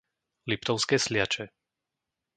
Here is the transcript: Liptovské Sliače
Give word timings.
Liptovské 0.49 0.97
Sliače 0.97 1.45